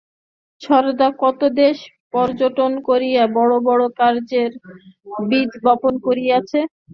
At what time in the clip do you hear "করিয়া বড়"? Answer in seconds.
2.87-3.53